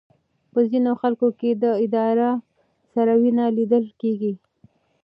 [0.51, 2.19] په ځینو خلکو کې د ادرار
[2.93, 4.33] سره وینه لیدل کېږي.